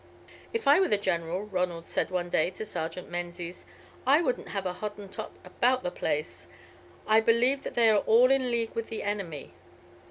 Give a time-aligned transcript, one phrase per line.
[0.51, 3.67] "If I were the General," Ronald said one day to Sergeant Menzies,
[4.03, 6.47] "I wouldn't have a Hottentot about the place.
[7.05, 9.53] I believe that they are all in league with the enemy.